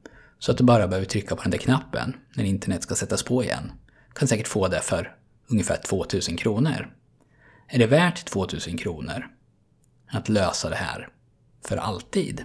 så 0.45 0.53
att 0.53 0.59
du 0.59 0.65
bara 0.65 0.89
behöver 0.89 1.07
trycka 1.07 1.37
på 1.37 1.43
den 1.43 1.51
där 1.51 1.59
knappen 1.59 2.17
när 2.35 2.45
internet 2.45 2.83
ska 2.83 2.95
sättas 2.95 3.23
på 3.23 3.45
igen. 3.45 3.73
Du 4.09 4.13
kan 4.13 4.29
säkert 4.29 4.49
få 4.49 4.69
det 4.69 4.81
för 4.81 5.17
ungefär 5.47 5.77
2000 5.77 6.37
kronor. 6.37 6.95
Är 7.69 7.79
det 7.79 7.87
värt 7.87 8.25
2000 8.25 8.79
kronor 8.79 9.27
att 10.11 10.29
lösa 10.29 10.71
det 10.71 10.77
här 10.77 11.09
för 11.67 11.77
alltid? 11.77 12.45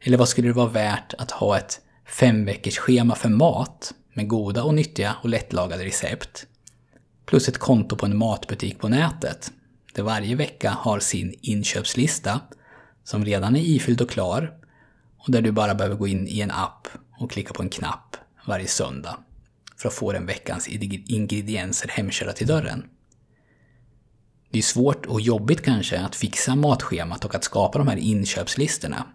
Eller 0.00 0.18
vad 0.18 0.28
skulle 0.28 0.48
det 0.48 0.52
vara 0.52 0.68
värt 0.68 1.14
att 1.18 1.30
ha 1.30 1.58
ett 1.58 1.80
femveckors 2.06 2.78
schema 2.78 3.14
för 3.14 3.28
mat 3.28 3.94
med 4.12 4.28
goda 4.28 4.62
och 4.62 4.74
nyttiga 4.74 5.16
och 5.22 5.28
lättlagade 5.28 5.84
recept 5.84 6.46
plus 7.26 7.48
ett 7.48 7.58
konto 7.58 7.96
på 7.96 8.06
en 8.06 8.18
matbutik 8.18 8.78
på 8.78 8.88
nätet 8.88 9.52
där 9.94 10.02
varje 10.02 10.34
vecka 10.34 10.70
har 10.70 11.00
sin 11.00 11.34
inköpslista 11.42 12.40
som 13.04 13.24
redan 13.24 13.56
är 13.56 13.60
ifylld 13.60 14.00
och 14.00 14.10
klar 14.10 14.57
och 15.18 15.30
där 15.30 15.42
du 15.42 15.52
bara 15.52 15.74
behöver 15.74 15.96
gå 15.96 16.06
in 16.06 16.28
i 16.28 16.40
en 16.40 16.50
app 16.50 16.88
och 17.18 17.30
klicka 17.30 17.52
på 17.52 17.62
en 17.62 17.68
knapp 17.68 18.16
varje 18.46 18.66
söndag 18.66 19.18
för 19.76 19.88
att 19.88 19.94
få 19.94 20.12
den 20.12 20.26
veckans 20.26 20.68
ingredienser 20.68 21.88
hemkörda 21.88 22.32
till 22.32 22.46
dörren. 22.46 22.84
Det 24.50 24.58
är 24.58 24.62
svårt 24.62 25.06
och 25.06 25.20
jobbigt 25.20 25.62
kanske 25.62 26.00
att 26.00 26.16
fixa 26.16 26.56
matschemat 26.56 27.24
och 27.24 27.34
att 27.34 27.44
skapa 27.44 27.78
de 27.78 27.88
här 27.88 27.96
inköpslistorna. 27.96 29.06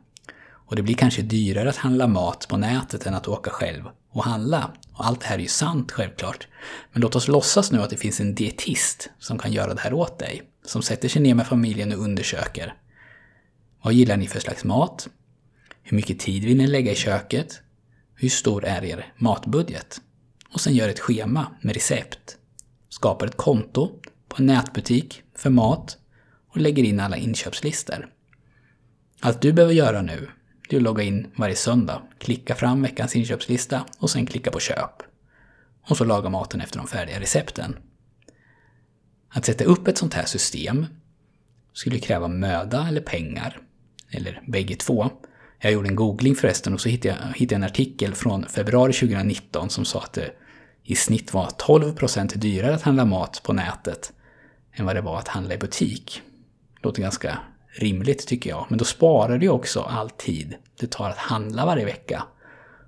Och 0.66 0.76
det 0.76 0.82
blir 0.82 0.96
kanske 0.96 1.22
dyrare 1.22 1.70
att 1.70 1.78
handla 1.78 2.08
mat 2.08 2.48
på 2.48 2.58
nätet 2.58 3.06
än 3.06 3.14
att 3.14 3.28
åka 3.28 3.50
själv 3.50 3.84
och 4.12 4.24
handla. 4.24 4.72
Och 4.94 5.06
allt 5.06 5.22
det 5.22 5.28
här 5.28 5.36
är 5.36 5.42
ju 5.42 5.48
sant 5.48 5.92
självklart. 5.92 6.48
Men 6.92 7.02
låt 7.02 7.16
oss 7.16 7.28
låtsas 7.28 7.72
nu 7.72 7.82
att 7.82 7.90
det 7.90 7.98
finns 7.98 8.20
en 8.20 8.36
dietist 8.36 9.10
som 9.20 9.38
kan 9.38 9.52
göra 9.52 9.74
det 9.74 9.82
här 9.82 9.94
åt 9.94 10.20
dig. 10.20 10.42
Som 10.66 10.82
sätter 10.82 11.10
sig 11.10 11.22
ner 11.22 11.36
med 11.36 11.48
familjen 11.48 11.92
och 11.92 12.00
undersöker. 12.00 12.74
Vad 13.84 13.94
gillar 13.94 14.18
ni 14.18 14.28
för 14.28 14.40
slags 14.40 14.64
mat? 14.64 15.10
Hur 15.84 15.96
mycket 15.96 16.20
tid 16.20 16.44
vill 16.44 16.58
ni 16.58 16.68
lägga 16.68 16.92
i 16.92 16.96
köket? 16.96 17.62
Hur 18.16 18.30
stor 18.30 18.66
är 18.66 18.84
er 18.84 19.14
matbudget? 19.18 20.02
Och 20.50 20.62
sen 20.62 20.76
gör 20.76 20.90
ett 20.90 21.00
schema 21.00 21.48
med 21.62 21.74
recept. 21.74 22.38
Skapar 22.90 23.28
ett 23.28 23.38
konto 23.38 24.00
på 24.28 24.36
en 24.40 24.46
nätbutik 24.46 25.24
för 25.36 25.50
mat 25.50 25.98
och 26.50 26.58
lägger 26.58 26.84
in 26.84 27.00
alla 27.00 27.18
inköpslistor. 27.18 28.10
Allt 29.20 29.42
du 29.42 29.54
behöver 29.54 29.74
göra 29.74 30.02
nu 30.02 30.28
är 30.70 30.78
att 30.78 30.84
logga 30.84 31.04
in 31.04 31.28
varje 31.36 31.56
söndag, 31.56 32.02
klicka 32.18 32.56
fram 32.56 32.82
veckans 32.82 33.16
inköpslista 33.16 33.86
och 34.00 34.10
sen 34.10 34.26
klicka 34.26 34.52
på 34.52 34.60
köp. 34.60 35.04
Och 35.90 35.98
så 35.98 36.06
laga 36.06 36.30
maten 36.30 36.62
efter 36.62 36.78
de 36.78 36.88
färdiga 36.88 37.20
recepten. 37.20 37.76
Att 39.30 39.46
sätta 39.46 39.64
upp 39.64 39.88
ett 39.88 39.98
sånt 39.98 40.14
här 40.14 40.26
system 40.26 40.86
skulle 41.74 42.00
kräva 42.00 42.28
möda 42.28 42.88
eller 42.88 43.02
pengar, 43.02 43.62
eller 44.10 44.42
bägge 44.48 44.76
två. 44.76 45.10
Jag 45.64 45.74
gjorde 45.74 45.90
en 45.90 45.96
googling 45.96 46.36
förresten 46.36 46.74
och 46.74 46.82
så 46.82 46.90
hittade 46.90 47.18
jag, 47.22 47.38
hittade 47.38 47.56
en 47.56 47.64
artikel 47.64 48.16
från 48.16 48.46
februari 48.46 48.94
2019 48.94 49.70
som 49.70 49.86
sa 49.86 50.00
att 50.00 50.14
det 50.14 50.32
i 50.84 50.96
snitt 50.96 51.34
var 51.34 51.46
12% 51.46 52.38
dyrare 52.38 52.76
att 52.76 52.82
handla 52.82 53.06
mat 53.06 53.42
på 53.44 53.54
nätet 53.54 54.14
än 54.74 54.86
vad 54.86 54.96
det 54.96 55.02
var 55.02 55.20
att 55.20 55.28
handla 55.28 55.54
i 55.54 55.58
butik. 55.58 56.22
Låter 56.82 57.02
ganska 57.02 57.38
rimligt 57.68 58.28
tycker 58.28 58.50
jag. 58.50 58.66
Men 58.70 58.78
då 58.78 58.86
sparar 58.86 59.38
du 59.38 59.50
också 59.50 59.82
all 59.82 60.10
tid 60.10 60.56
det 60.80 60.92
tar 60.92 61.10
att 61.10 61.18
handla 61.18 61.66
varje 61.66 61.86
vecka. 61.86 62.24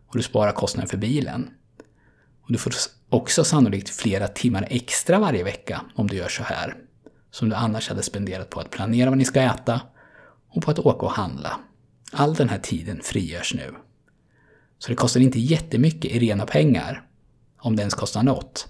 Och 0.08 0.18
du 0.18 0.24
sparar 0.24 0.52
kostnaden 0.52 0.90
för 0.90 0.98
bilen. 0.98 1.50
Och 2.42 2.52
du 2.52 2.58
får 2.58 2.74
också 3.10 3.44
sannolikt 3.44 3.90
flera 3.90 4.28
timmar 4.28 4.68
extra 4.70 5.20
varje 5.20 5.44
vecka 5.44 5.82
om 5.96 6.08
du 6.08 6.16
gör 6.16 6.30
så 6.30 6.44
här. 6.44 6.76
Som 7.32 7.50
du 7.50 7.56
annars 7.56 7.90
hade 7.90 8.04
spenderat 8.04 8.50
på 8.50 8.60
att 8.60 8.70
planera 8.70 9.10
vad 9.10 9.18
ni 9.18 9.26
ska 9.26 9.42
äta 9.42 9.82
och 10.50 10.64
på 10.64 10.72
att 10.72 10.80
åka 10.80 11.06
och 11.06 11.12
handla. 11.12 11.60
All 12.12 12.34
den 12.34 12.50
här 12.50 12.60
tiden 12.60 13.02
frigörs 13.04 13.54
nu. 13.54 13.76
Så 14.78 14.90
det 14.90 14.96
kostar 14.96 15.20
inte 15.20 15.40
jättemycket 15.40 16.12
i 16.12 16.20
rena 16.20 16.46
pengar, 16.46 17.08
om 17.58 17.76
det 17.76 17.82
ens 17.82 17.94
kostar 17.94 18.24
något. 18.24 18.68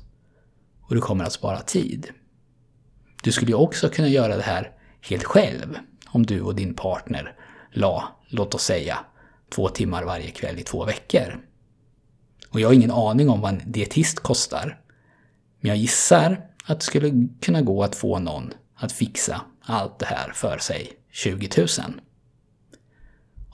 Och 0.82 0.96
du 0.96 1.02
kommer 1.02 1.24
att 1.24 1.34
spara 1.34 1.62
tid. 1.62 2.10
Du 3.24 3.32
skulle 3.32 3.52
ju 3.52 3.58
också 3.58 3.90
kunna 3.90 4.08
göra 4.08 4.38
det 4.38 4.44
här 4.44 4.72
helt 5.02 5.24
själv, 5.24 5.78
om 6.08 6.26
du 6.26 6.42
och 6.42 6.56
din 6.56 6.74
partner 6.74 7.36
la, 7.72 8.16
låt 8.30 8.56
oss 8.56 8.64
säga, 8.64 9.00
två 9.50 9.70
timmar 9.70 10.04
varje 10.04 10.32
kväll 10.32 10.60
i 10.60 10.64
två 10.64 10.86
veckor. 10.86 11.40
Och 12.50 12.60
jag 12.60 12.68
har 12.68 12.74
ingen 12.74 12.92
aning 12.92 13.30
om 13.30 13.42
vad 13.42 13.54
en 13.54 13.72
dietist 13.72 14.20
kostar. 14.20 14.80
Men 15.60 15.70
jag 15.70 15.78
gissar 15.78 16.42
att 16.66 16.80
det 16.80 16.86
skulle 16.86 17.28
kunna 17.42 17.62
gå 17.62 17.84
att 17.84 17.96
få 17.96 18.20
någon 18.20 18.54
att 18.76 18.92
fixa 18.92 19.42
allt 19.62 20.00
det 20.00 20.06
här 20.06 20.32
för 20.34 20.58
sig 20.58 20.92
20 21.12 21.50
000. 21.58 21.68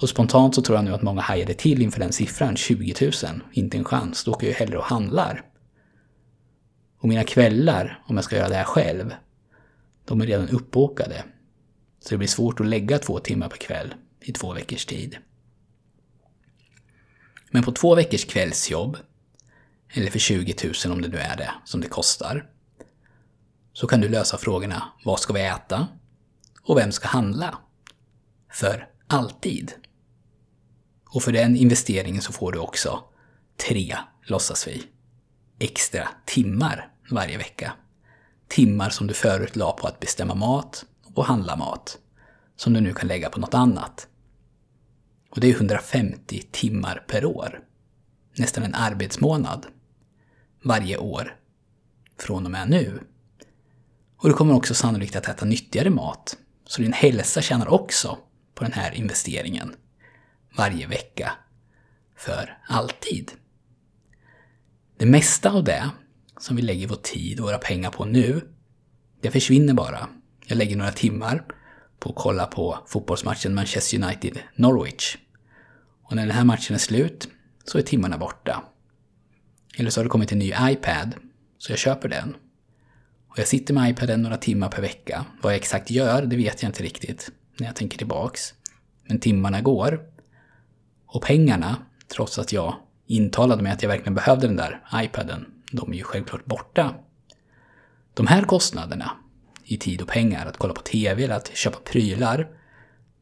Och 0.02 0.10
spontant 0.10 0.56
så 0.56 0.62
tror 0.62 0.78
jag 0.78 0.86
nu 0.86 0.94
att 0.94 1.02
många 1.02 1.22
hajade 1.22 1.54
till 1.54 1.82
inför 1.82 2.00
den 2.00 2.14
siffran, 2.14 2.58
20 2.58 2.96
000. 3.02 3.42
Inte 3.52 3.78
en 3.78 3.86
chans, 3.86 4.24
då 4.24 4.32
åker 4.32 4.48
jag 4.48 4.54
hellre 4.54 4.78
och 4.78 4.84
handlar. 4.84 5.46
Och 7.00 7.10
mina 7.10 7.24
kvällar, 7.24 8.04
om 8.08 8.16
jag 8.16 8.26
ska 8.26 8.36
göra 8.36 8.50
det 8.50 8.56
här 8.56 8.64
själv, 8.64 9.14
de 10.06 10.22
är 10.22 10.26
redan 10.26 10.50
uppbokade. 10.50 11.24
Så 12.00 12.10
det 12.10 12.18
blir 12.18 12.28
svårt 12.28 12.60
att 12.60 12.68
lägga 12.68 13.00
två 13.00 13.20
timmar 13.20 13.50
per 13.50 13.58
kväll 13.58 13.94
i 14.22 14.32
två 14.32 14.54
veckors 14.54 14.86
tid. 14.86 15.18
Men 17.52 17.64
på 17.64 17.72
två 17.72 17.96
veckors 17.96 18.26
kvällsjobb, 18.26 18.98
eller 19.94 20.12
för 20.12 20.20
20 20.20 20.56
000 20.86 20.94
om 20.94 21.02
det 21.02 21.08
nu 21.08 21.18
är 21.18 21.38
det 21.38 21.52
som 21.66 21.82
det 21.82 21.88
kostar, 21.88 22.50
så 23.74 23.88
kan 23.88 24.02
du 24.02 24.10
lösa 24.10 24.38
frågorna 24.38 24.84
vad 25.06 25.20
ska 25.20 25.34
vi 25.34 25.46
äta? 25.46 25.88
Och 26.64 26.78
vem 26.78 26.92
ska 26.92 27.08
handla? 27.08 27.58
För 28.52 28.88
alltid. 29.08 29.74
Och 31.14 31.24
för 31.24 31.32
den 31.32 31.56
investeringen 31.56 32.22
så 32.22 32.34
får 32.34 32.52
du 32.52 32.60
också 32.60 33.04
tre, 33.68 33.98
låtsas 34.24 34.68
vi, 34.68 34.84
extra 35.60 36.08
timmar 36.26 36.92
varje 37.10 37.38
vecka. 37.38 37.74
Timmar 38.48 38.90
som 38.90 39.08
du 39.08 39.14
förut 39.14 39.56
la 39.56 39.72
på 39.72 39.88
att 39.88 40.00
bestämma 40.00 40.36
mat 40.36 40.86
och 41.14 41.26
handla 41.26 41.56
mat, 41.56 41.98
som 42.56 42.74
du 42.74 42.82
nu 42.82 42.94
kan 42.94 43.08
lägga 43.08 43.30
på 43.30 43.40
något 43.40 43.54
annat. 43.54 44.08
Och 45.30 45.40
det 45.40 45.50
är 45.50 45.56
150 45.56 46.44
timmar 46.52 47.04
per 47.08 47.26
år. 47.26 47.60
Nästan 48.38 48.64
en 48.64 48.76
arbetsmånad. 48.76 49.66
Varje 50.64 50.98
år. 50.98 51.36
Från 52.20 52.46
och 52.46 52.52
med 52.52 52.70
nu. 52.70 53.00
Och 54.18 54.30
du 54.30 54.34
kommer 54.34 54.56
också 54.56 54.74
sannolikt 54.74 55.16
att 55.16 55.28
äta 55.28 55.46
nyttigare 55.46 55.90
mat. 55.90 56.38
Så 56.66 56.82
din 56.82 56.94
hälsa 56.94 57.42
tjänar 57.42 57.68
också 57.68 58.18
på 58.56 58.64
den 58.64 58.74
här 58.74 58.92
investeringen. 58.92 59.76
Varje 60.58 60.88
vecka. 60.88 61.32
För 62.16 62.58
alltid. 62.68 63.32
Det 64.98 65.06
mesta 65.06 65.52
av 65.52 65.64
det 65.64 65.90
som 66.40 66.56
vi 66.56 66.62
lägger 66.62 66.88
vår 66.88 66.96
tid 66.96 67.40
och 67.40 67.46
våra 67.46 67.58
pengar 67.58 67.92
på 67.92 68.06
nu, 68.06 68.42
det 69.22 69.32
försvinner 69.32 69.74
bara. 69.74 70.10
Jag 70.46 70.58
lägger 70.58 70.76
några 70.76 70.92
timmar 70.92 71.46
på 72.00 72.10
att 72.10 72.16
kolla 72.16 72.46
på 72.46 72.80
fotbollsmatchen 72.88 73.56
Manchester 73.56 73.98
United-Norwich. 73.98 75.18
Och 76.04 76.16
när 76.16 76.26
den 76.26 76.36
här 76.36 76.44
matchen 76.44 76.76
är 76.76 76.80
slut 76.80 77.30
så 77.66 77.78
är 77.78 77.82
timmarna 77.82 78.18
borta. 78.18 78.64
Eller 79.78 79.90
så 79.90 80.00
har 80.00 80.04
det 80.04 80.10
kommit 80.10 80.32
en 80.32 80.40
ny 80.40 80.54
iPad, 80.62 81.16
så 81.58 81.72
jag 81.72 81.80
köper 81.80 82.10
den. 82.10 82.36
Och 83.30 83.40
jag 83.40 83.48
sitter 83.48 83.74
med 83.74 83.90
iPaden 83.92 84.22
några 84.22 84.38
timmar 84.38 84.70
per 84.70 84.82
vecka. 84.82 85.26
Vad 85.42 85.54
jag 85.54 85.58
exakt 85.58 85.92
gör, 85.92 86.26
det 86.26 86.36
vet 86.36 86.62
jag 86.62 86.70
inte 86.70 86.84
riktigt 86.84 87.32
när 87.60 87.68
jag 87.68 87.76
tänker 87.76 87.98
tillbaks. 87.98 88.54
Men 89.08 89.20
timmarna 89.20 89.62
går. 89.62 90.00
Och 91.14 91.22
pengarna, 91.22 91.76
trots 92.08 92.40
att 92.40 92.54
jag 92.54 92.76
intalade 93.08 93.64
mig 93.64 93.72
att 93.72 93.82
jag 93.82 93.90
verkligen 93.90 94.16
behövde 94.16 94.48
den 94.48 94.56
där 94.56 94.82
iPaden, 94.96 95.46
de 95.72 95.92
är 95.94 95.98
ju 95.98 96.04
självklart 96.04 96.46
borta. 96.46 96.96
De 98.14 98.28
här 98.28 98.44
kostnaderna, 98.44 99.12
i 99.64 99.78
tid 99.78 100.02
och 100.02 100.08
pengar, 100.08 100.46
att 100.46 100.58
kolla 100.58 100.74
på 100.74 100.82
TV 100.82 101.24
eller 101.24 101.36
att 101.36 101.56
köpa 101.56 101.78
prylar, 101.80 102.48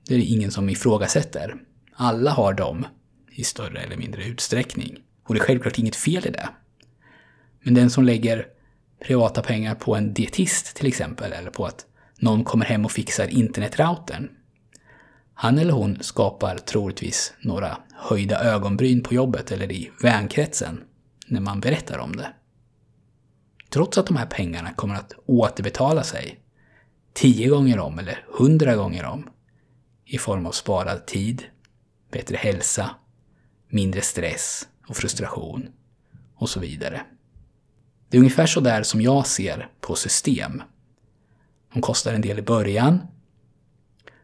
det 0.08 0.13
är 0.13 0.17
det 0.17 0.24
ingen 0.24 0.51
som 0.51 0.69
ifrågasätter. 0.69 1.55
Alla 1.93 2.31
har 2.31 2.53
dem 2.53 2.86
i 3.31 3.43
större 3.43 3.79
eller 3.79 3.98
mindre 3.98 4.24
utsträckning. 4.24 4.98
Och 5.24 5.34
det 5.34 5.39
är 5.39 5.43
självklart 5.43 5.79
inget 5.79 5.96
fel 5.96 6.27
i 6.27 6.29
det. 6.29 6.50
Men 7.63 7.74
den 7.74 7.89
som 7.89 8.03
lägger 8.03 8.46
privata 9.05 9.41
pengar 9.41 9.75
på 9.75 9.96
en 9.96 10.13
dietist 10.13 10.75
till 10.75 10.88
exempel, 10.88 11.34
eller 11.34 11.51
på 11.51 11.65
att 11.65 11.86
någon 12.19 12.43
kommer 12.43 12.65
hem 12.65 12.86
och 12.86 12.91
fixar 12.91 13.27
internetroutern. 13.27 14.29
Han 15.41 15.60
eller 15.60 15.74
hon 15.74 15.98
skapar 16.01 16.58
troligtvis 16.58 17.34
några 17.41 17.77
höjda 17.93 18.39
ögonbryn 18.43 19.03
på 19.03 19.13
jobbet 19.13 19.51
eller 19.51 19.72
i 19.72 19.91
vänkretsen 20.01 20.84
när 21.27 21.39
man 21.41 21.60
berättar 21.60 21.98
om 21.98 22.15
det. 22.15 22.34
Trots 23.69 23.98
att 23.98 24.08
de 24.08 24.17
här 24.17 24.25
pengarna 24.25 24.74
kommer 24.74 24.96
att 24.96 25.13
återbetala 25.25 26.03
sig 26.03 26.39
tio 27.13 27.50
gånger 27.50 27.79
om 27.79 28.00
eller 28.00 28.25
hundra 28.27 28.75
gånger 28.75 29.05
om 29.05 29.29
i 30.05 30.17
form 30.17 30.46
av 30.46 30.51
sparad 30.51 31.05
tid, 31.05 31.43
bättre 32.12 32.36
hälsa, 32.36 32.89
mindre 33.69 34.01
stress 34.01 34.67
och 34.88 34.96
frustration 34.96 35.67
och 36.36 36.50
så 36.50 36.60
vidare. 36.60 37.01
Det 38.10 38.17
är 38.17 38.19
ungefär 38.19 38.46
så 38.46 38.60
där 38.60 38.84
som 38.84 39.01
jag 39.01 39.27
ser 39.27 39.69
på 39.81 39.96
system. 39.96 40.62
De 41.74 41.81
kostar 41.81 42.13
en 42.13 42.22
del 42.22 42.39
i 42.39 42.41
början, 42.41 43.00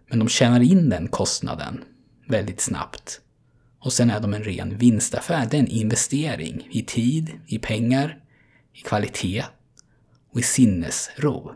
men 0.07 0.19
de 0.19 0.27
tjänar 0.27 0.59
in 0.59 0.89
den 0.89 1.07
kostnaden 1.07 1.83
väldigt 2.27 2.61
snabbt. 2.61 3.21
Och 3.79 3.93
sen 3.93 4.09
är 4.09 4.19
de 4.19 4.33
en 4.33 4.43
ren 4.43 4.77
vinstaffär. 4.77 5.47
Det 5.51 5.57
är 5.57 5.61
en 5.61 5.67
investering 5.67 6.67
i 6.71 6.83
tid, 6.83 7.31
i 7.47 7.59
pengar, 7.59 8.19
i 8.73 8.81
kvalitet 8.81 9.43
och 10.31 10.39
i 10.39 10.43
sinnesro. 10.43 11.51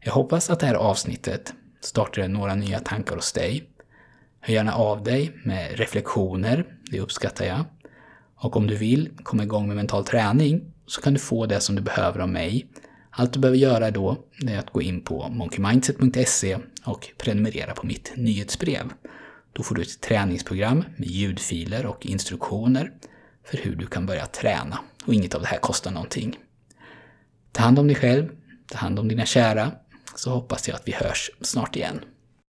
Jag 0.00 0.12
hoppas 0.12 0.50
att 0.50 0.60
det 0.60 0.66
här 0.66 0.74
avsnittet 0.74 1.54
startar 1.80 2.28
några 2.28 2.54
nya 2.54 2.78
tankar 2.80 3.16
hos 3.16 3.32
dig. 3.32 3.64
Hör 4.40 4.54
gärna 4.54 4.74
av 4.74 5.02
dig 5.02 5.32
med 5.44 5.78
reflektioner, 5.78 6.66
det 6.90 7.00
uppskattar 7.00 7.44
jag. 7.44 7.64
Och 8.34 8.56
om 8.56 8.66
du 8.66 8.76
vill 8.76 9.10
komma 9.22 9.42
igång 9.42 9.66
med 9.66 9.76
mental 9.76 10.04
träning 10.04 10.72
så 10.86 11.00
kan 11.00 11.12
du 11.12 11.18
få 11.18 11.46
det 11.46 11.60
som 11.60 11.76
du 11.76 11.82
behöver 11.82 12.20
av 12.20 12.28
mig. 12.28 12.66
Allt 13.18 13.32
du 13.32 13.40
behöver 13.40 13.58
göra 13.58 13.90
då 13.90 14.16
är 14.46 14.58
att 14.58 14.70
gå 14.70 14.82
in 14.82 15.00
på 15.00 15.28
monkeymindset.se 15.28 16.58
och 16.84 17.08
prenumerera 17.18 17.74
på 17.74 17.86
mitt 17.86 18.12
nyhetsbrev. 18.16 18.92
Då 19.52 19.62
får 19.62 19.74
du 19.74 19.82
ett 19.82 20.00
träningsprogram 20.00 20.84
med 20.96 21.08
ljudfiler 21.08 21.86
och 21.86 22.06
instruktioner 22.06 22.92
för 23.44 23.56
hur 23.56 23.76
du 23.76 23.86
kan 23.86 24.06
börja 24.06 24.26
träna. 24.26 24.78
Och 25.04 25.14
inget 25.14 25.34
av 25.34 25.40
det 25.40 25.46
här 25.46 25.58
kostar 25.58 25.90
någonting. 25.90 26.36
Ta 27.52 27.62
hand 27.62 27.78
om 27.78 27.86
dig 27.86 27.96
själv, 27.96 28.28
ta 28.66 28.78
hand 28.78 28.98
om 28.98 29.08
dina 29.08 29.26
kära, 29.26 29.72
så 30.14 30.30
hoppas 30.30 30.68
jag 30.68 30.74
att 30.74 30.88
vi 30.88 30.92
hörs 30.92 31.30
snart 31.40 31.76
igen. 31.76 32.00